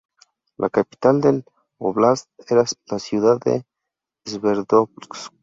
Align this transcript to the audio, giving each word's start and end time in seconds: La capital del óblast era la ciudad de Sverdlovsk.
La 0.57 0.71
capital 0.71 1.21
del 1.21 1.45
óblast 1.77 2.27
era 2.49 2.65
la 2.89 2.97
ciudad 2.97 3.39
de 3.39 3.63
Sverdlovsk. 4.27 5.31